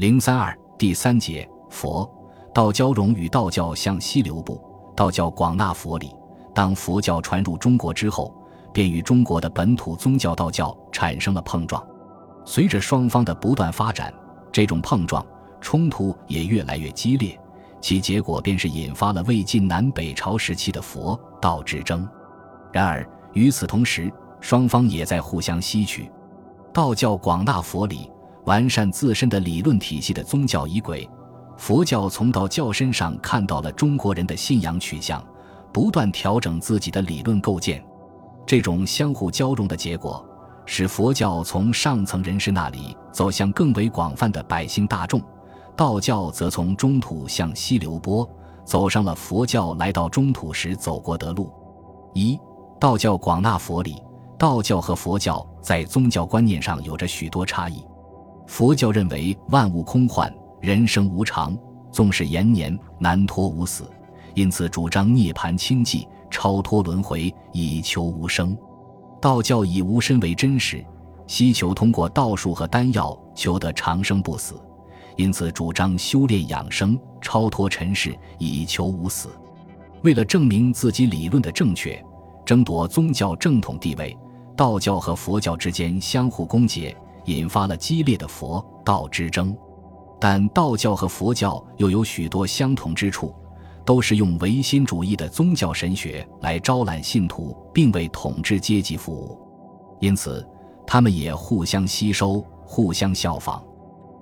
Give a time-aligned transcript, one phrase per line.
[0.00, 2.10] 零三二第三节佛
[2.54, 4.58] 道交融与道教向西流布，
[4.96, 6.10] 道教广纳佛理。
[6.54, 8.34] 当佛教传入中国之后，
[8.72, 11.86] 便与中国的本土宗教道教产生了碰撞。
[12.46, 14.10] 随着双方的不断发展，
[14.50, 15.22] 这种碰撞
[15.60, 17.38] 冲突也越来越激烈，
[17.78, 22.08] 其结果便是引发了魏晋南北朝时期的佛道之争。
[22.72, 24.10] 然而与此同时，
[24.40, 26.10] 双方也在互相吸取
[26.72, 28.10] 道教广纳佛理。
[28.44, 31.08] 完善自身的理论体系的宗教仪轨，
[31.56, 35.22] 佛教从道教身上看到了中国人的信仰取向，
[35.72, 37.84] 不断调整自己的理论构建。
[38.46, 40.24] 这种相互交融的结果，
[40.66, 45.22] 使佛教从上层人士那里走向更为广泛的百姓大众，
[45.76, 48.28] 道教则从中土向西流播，
[48.64, 51.52] 走上了佛教来到中土时走过的路。
[52.14, 52.38] 一、
[52.80, 53.96] 道教广纳佛理。
[54.38, 57.84] 道教和佛教在宗教观念上有着许多差异。
[58.50, 60.28] 佛教认为万物空幻，
[60.60, 61.56] 人生无常，
[61.92, 63.88] 纵使延年难脱无死，
[64.34, 68.58] 因此主张涅槃清寂，超脱轮回，以求无生。
[69.20, 70.84] 道教以无身为真实，
[71.28, 74.60] 希求通过道术和丹药求得长生不死，
[75.16, 79.28] 因此主张修炼养生，超脱尘世，以求无死。
[80.02, 82.04] 为了证明自己理论的正确，
[82.44, 84.14] 争夺宗教正统地位，
[84.56, 86.92] 道教和佛教之间相互攻讦。
[87.24, 89.56] 引发了激烈的佛道之争，
[90.20, 93.34] 但道教和佛教又有许多相同之处，
[93.84, 99.38] 都是用唯心主义的宗教神学来招揽信徒，并为统治阶级服务，
[100.00, 100.46] 因此
[100.86, 103.62] 他们也互相吸收、互相效仿。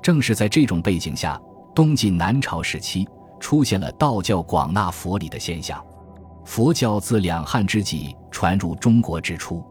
[0.00, 1.40] 正是在这种背景下，
[1.74, 5.84] 东晋南朝时期出现了道教广纳佛理的现象。
[6.44, 9.62] 佛教自两汉之际传入中国之初，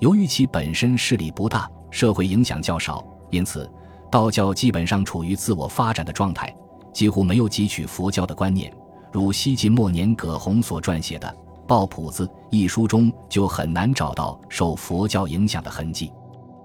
[0.00, 1.70] 由于其本身势力不大。
[1.92, 3.70] 社会影响较少，因此
[4.10, 6.52] 道教基本上处于自我发展的状态，
[6.92, 8.74] 几乎没有汲取佛教的观念。
[9.12, 11.28] 如西晋末年葛洪所撰写的
[11.66, 16.10] 《抱朴子》一书中，就很难找到受佛教影响的痕迹。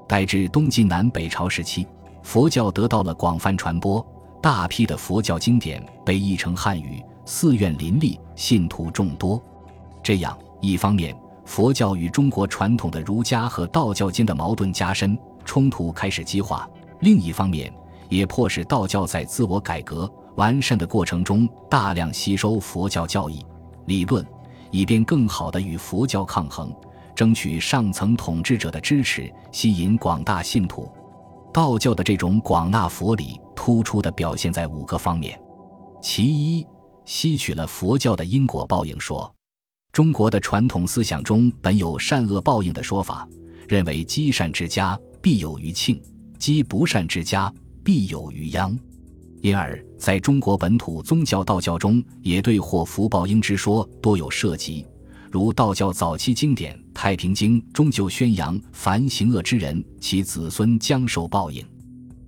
[0.08, 1.86] 待至东晋南北朝时期，
[2.24, 4.06] 佛教得到了广泛传播，
[4.42, 9.42] 大批的佛教经典被译成汉语，寺院林立，信徒众多。
[10.02, 11.14] 这样一方面，
[11.48, 16.70] 佛教与中国传统的儒家和道教间的矛盾加深，冲突开始激化；
[17.00, 17.74] 另一方面，
[18.10, 23.44] 也迫使道教在自我改革完善的过程中大量吸收佛教教义
[23.86, 24.24] 理论，
[24.72, 26.72] 以便更好地与佛教抗衡，
[27.16, 30.92] 争取上层统治者的支持，吸引广大信徒。
[31.54, 35.40] 道教的这种广纳佛理，突出地表现在五个方面：
[36.02, 36.68] 其一，
[37.06, 39.34] 吸取了佛教的因果报应说。
[39.98, 43.28] 中国的传统思想中本有善恶报应的说法，
[43.68, 46.00] 认为积善之家必有余庆，
[46.38, 47.52] 积不善之家
[47.84, 48.78] 必有余殃。
[49.42, 54.86] 因而，在中国本土宗教道教中，也对祸福报应之说多有涉及。
[55.32, 61.66] 如道教早期经典《太平经》中就宣扬，凡行恶之人，其子孙将受报应。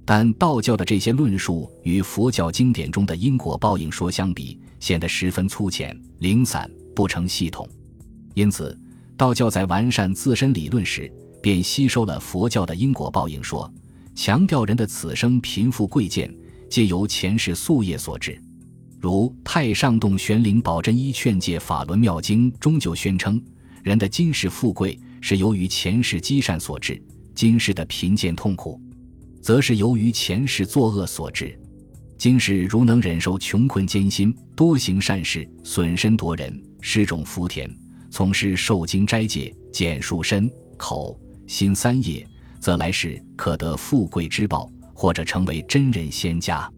[0.04, 6.68] 但道教的这些论述与佛教经典中的因果报应说相比，显得十分粗浅零散。
[6.96, 7.68] 不成系统，
[8.34, 8.78] 因此，
[9.16, 11.12] 道教在完善自身理论时，
[11.42, 13.72] 便吸收了佛教的因果报应说，
[14.16, 16.34] 强调人的此生贫富贵贱
[16.70, 18.42] 皆由前世宿业所致。
[19.00, 23.42] 如《太上洞玄灵宝真一劝诫法轮妙经》中就宣称，
[23.82, 27.02] 人的今世富贵是由于前世积善所致，
[27.34, 28.82] 今世的贫贱痛苦，
[29.42, 31.58] 则是由于前世作恶所致。
[32.20, 37.74] 今世如能忍受穷困艰辛，多行善事，损身夺人，施种福田，
[38.12, 42.28] 从事受经斋戒，减数身口心三业，
[42.60, 46.70] 则来世可得富贵之报，或者成为真人仙家。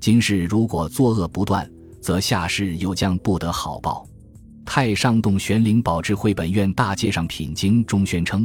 [0.00, 1.70] 今世如果作恶不断，
[2.00, 4.04] 则下世又将不得好报。
[4.64, 8.44] 太上洞玄灵宝智慧本愿大戒上品经中宣称，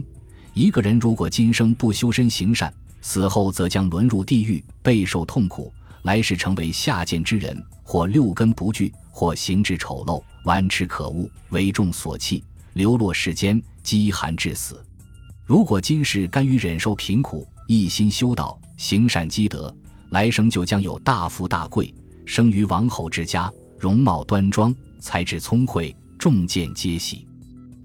[0.53, 5.73] 一个人如果今生不修身行善，死后则将沦入地狱，备受痛苦。
[6.05, 12.43] 来世成为下贱之人，或六根不具，或形质丑陋，顽痴可恶，为众所弃，
[12.73, 14.79] 流落世间，饥寒致死。
[15.45, 19.75] 如果今世甘于忍受贫苦，一心修道，行善积德，
[20.11, 21.91] 来生就将有大富大贵，
[22.23, 27.27] 生于王侯之家，容貌端庄，才智聪慧，众见皆喜。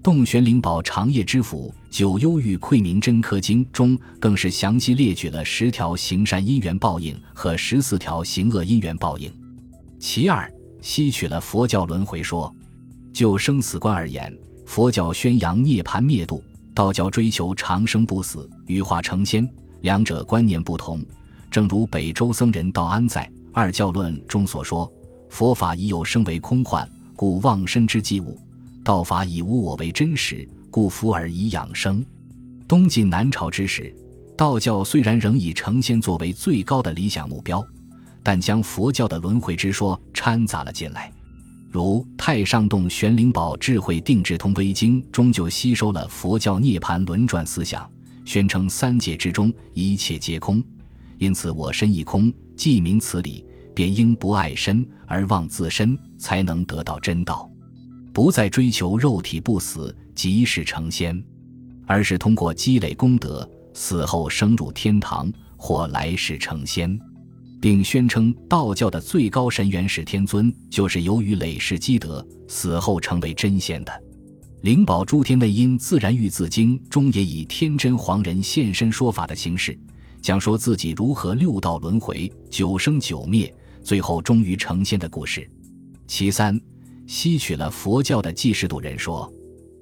[0.03, 9.29] 洞玄灵宝长夜之府九幽玉窥明真科经中，更是详细列举了十条行善因缘报应和十四条行恶因缘报应。
[9.99, 10.49] 其二，
[10.81, 12.53] 吸取了佛教轮回说。
[13.11, 14.33] 就生死观而言，
[14.65, 16.41] 佛教宣扬涅槃灭度，
[16.73, 19.45] 道教追求长生不死、羽化成仙，
[19.81, 21.03] 两者观念不同。
[21.51, 24.89] 正如北周僧人道安在《二教论》中所说
[25.27, 28.33] ：“佛法已有生为空幻，故忘身之际物；
[28.81, 32.03] 道法以无我为真实，故福尔以养生。”
[32.67, 33.93] 东晋南朝之时，
[34.37, 37.63] 道教虽然仍以成仙作为最高的理想目标，
[38.23, 41.11] 但将佛教的轮回之说掺杂了进来。
[41.69, 47.89] 如太上洞玄灵宝智慧定智通微经终究吸收了佛教涅盘轮转思想，
[48.25, 50.63] 宣称三界之中一切皆空，
[51.17, 52.33] 因此我身亦空。
[52.57, 57.49] 既明此理，便应不爱身而忘自身，才能得到真道，
[58.13, 61.23] 不再追求肉体不死即是成仙。
[61.87, 66.97] 而是通过积累功德，死后升入天堂或来世成仙，
[67.59, 73.91] 并宣称道教的最高神元始天尊就是由于累世积德，死后成为真仙的。
[74.61, 79.77] 灵宝诸天内因自然玉字经中也以天真黄人现身说法的形式，
[80.21, 83.53] 讲说自己如何六道轮回、九生九灭，
[83.83, 85.45] 最后终于成仙的故事。
[86.07, 86.57] 其三，
[87.05, 89.29] 吸取了佛教的济世度人说。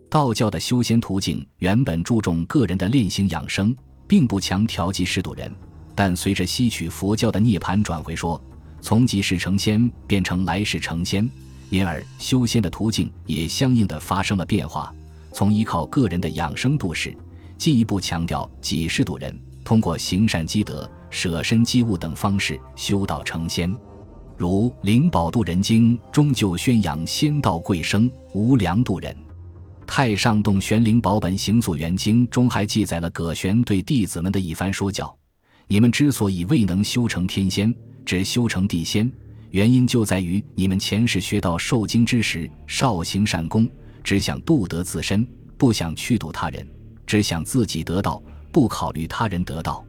[0.10, 3.76] 道教的修仙途径原本注重个人的练行养生，
[4.08, 5.54] 并不强调济世度人。
[5.94, 8.42] 但随着吸取佛教的涅槃转回说，
[8.82, 11.30] 从即世成仙变成来世成仙，
[11.70, 14.92] 因而修仙的途径也相应的发生了变化，
[15.32, 17.16] 从依靠个人的养生度世，
[17.56, 23.72] 进一步强调济世度人，通过行善积德、舍身积物等方式修道成仙。
[24.36, 29.16] 如《灵宝度人经》中就宣扬仙道贵生，无量度人。
[29.92, 35.14] 太上洞玄灵宝本行祖元经中还记载了葛玄对弟子们的一番说教：
[35.68, 37.74] 你们之所以未能修成天仙，
[38.06, 39.12] 只修成地仙，
[39.50, 43.68] 原因就在于你们前世学到受经之时，少行善功，
[44.04, 45.28] 只想度得自身，
[45.58, 46.66] 不想去度他人，
[47.08, 48.22] 只想自己得道，
[48.52, 49.84] 不考虑他人得道。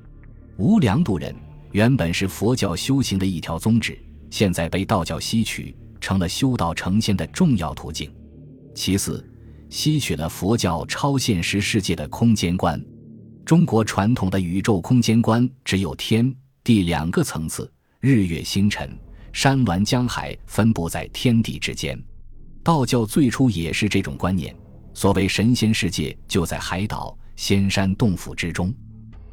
[0.57, 1.37] 无量度人
[1.73, 3.99] 原本是佛教修行的一条宗旨，
[4.31, 8.11] 现在被道教吸取，成了修道成仙的重要途径。
[8.75, 9.23] 其次。
[9.71, 12.85] 吸取了佛教超现实世界的空间观，
[13.45, 16.35] 中国传统的宇宙空间观只有天
[16.65, 18.99] 地两个层次，日月星辰、
[19.33, 21.97] 山峦江海分布在天地之间。
[22.65, 24.55] 道教最初也是这种观念，
[24.93, 28.75] 所谓神仙世界就在海岛、仙山洞府之中。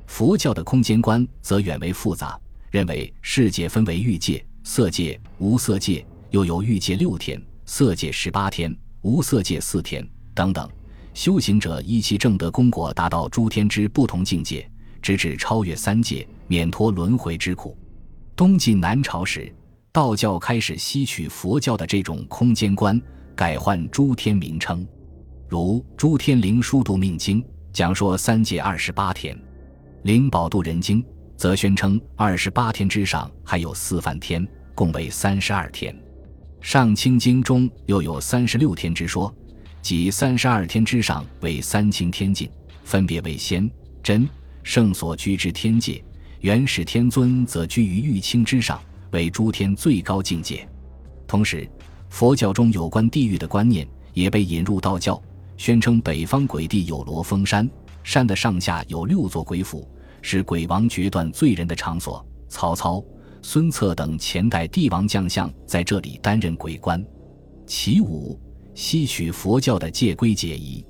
[0.05, 2.39] 佛教的空间观则远为复杂，
[2.69, 10.07] 认为世界分为欲界、色界、无色界，又有欲界六天、色界十八天、无色界四天。
[10.37, 10.69] 等等，
[11.15, 14.69] 修行者依其正德功果，达到诸天之不同境界，
[15.01, 17.75] 直至超越三界，免脱轮回之苦。
[18.35, 19.51] 东晋南朝时，
[19.91, 23.01] 道教开始吸取佛教的这种空间观，
[23.35, 24.87] 改换诸天名称，
[25.47, 27.41] 如《诸天灵枢度命经》
[27.73, 29.35] 讲说三界二十八天，
[30.03, 31.01] 《灵宝度人经》
[31.35, 35.91] 则宣称二十八天之上还有四梵天，共为三十二天，
[36.61, 39.33] 《上清经》中又有三十六天之说。
[39.87, 42.51] 即三十二天之上为三清天境，
[42.83, 43.71] 分别为仙、
[44.03, 44.27] 真、
[44.61, 46.03] 圣所居之天界。
[46.41, 48.81] 元始天尊则居于玉清之上，
[49.11, 50.67] 为诸天最高境界。
[51.25, 51.65] 同时，
[52.09, 55.23] 佛教中有关地狱的观念也被引入道教，
[55.55, 57.65] 宣称北方鬼地有罗峰山，
[58.03, 59.89] 山的上下有六座鬼府，
[60.21, 62.27] 是鬼王决断罪人的场所。
[62.49, 63.01] 曹操、
[63.41, 67.01] 孙策等前代帝王将相在这里担任鬼官。
[67.65, 68.37] 其五。
[68.77, 70.85] 吸取佛教的戒规戒仪，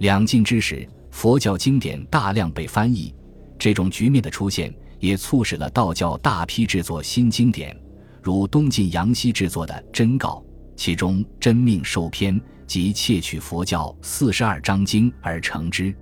[0.00, 3.12] 两晋之时，佛教经典大量被翻译，
[3.58, 4.70] 这种局面的出现
[5.00, 7.74] 也促使了道教大批制作新经典，
[8.20, 10.44] 如东晋杨希制作的《真告》，
[10.76, 15.94] 其中《真命受篇》即窃取佛教四十二章经而成之，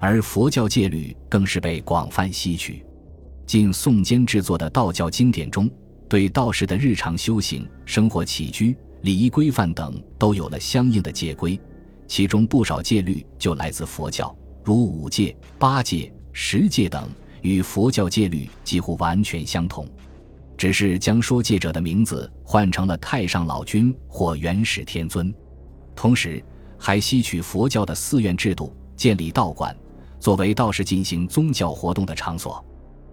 [0.00, 2.84] 而佛教戒律更是被广泛吸取。
[3.46, 5.70] 晋宋间制作的道教经典中，
[6.08, 8.76] 对道士的日常修行、生活起居。
[9.04, 11.60] 礼仪规范等都有了相应的戒规，
[12.08, 14.34] 其中不少戒律就来自佛教，
[14.64, 17.06] 如五戒、八戒、十戒等，
[17.42, 19.86] 与佛教戒律几乎完全相同，
[20.56, 25.30] 只是将说戒者的名字换成了太上老君或元始天尊。
[25.94, 26.42] 同时，
[26.78, 29.76] 还吸取佛教的寺院制度，建立道馆，
[30.18, 32.64] 作为道士进行宗教活动的场所。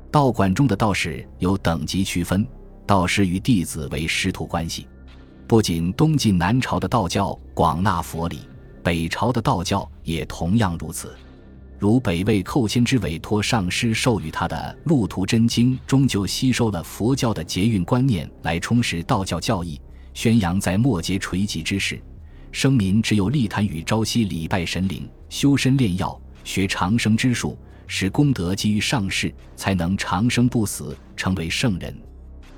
[0.10, 2.48] 道馆中的道士有等级区分，
[2.88, 4.88] 道师与弟子为师徒关系。
[5.52, 8.40] 不仅东晋南朝的道教广纳佛理，
[8.82, 11.14] 北朝的道教也同样如此。
[11.78, 14.56] 如北魏寇谦之委托上师授予他的
[14.88, 19.78] 《路途真经》终究吸收了佛教的劫运观念来充实道教教义，
[20.14, 22.02] 宣扬在末节垂棘之时，
[22.54, 31.94] 生民只有立坛与朝夕礼拜神灵，修身炼药，学长生之术，使功德基于上世，才能长生不死，成为圣人。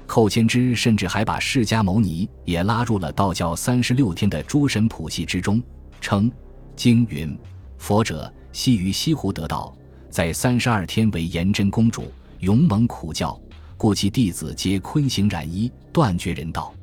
[0.05, 5.61] 寇谦之甚至还把释迦牟尼也拉入了道教三十六天的诸神谱系之中，
[6.01, 6.31] 称
[6.75, 7.37] 经云：
[7.77, 9.75] 佛者系于西湖得道，
[10.09, 13.39] 在三十二天为颜真公主，勇猛苦教，
[13.77, 16.73] 故其弟子皆昆行染衣，断绝人道。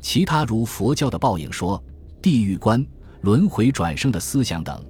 [0.00, 1.82] 其他如佛教的报应说、
[2.22, 2.84] 地狱观、
[3.20, 4.82] 轮回转生的思想等，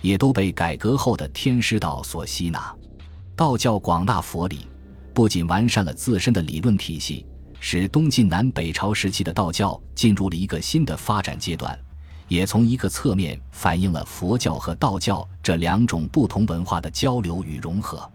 [0.00, 2.74] 也都被改革后的天师道所吸纳。
[3.36, 4.66] 道教广纳佛理，
[5.16, 7.24] 不仅完善了自身的理论体系。
[7.58, 11.76] 使东晋南北朝时期的道教进入了一个新的发展阶段，
[12.28, 18.06] 也从一个侧面反映了佛教和道教这两种不同文化的交流与融合。